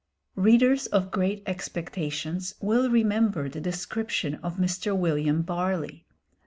[0.35, 4.97] Readers of 'Great Expectations' will remember the description of Mr.
[4.97, 6.07] William Barley.